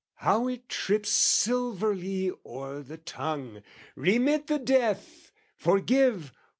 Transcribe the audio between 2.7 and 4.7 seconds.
the tongue! "Remit the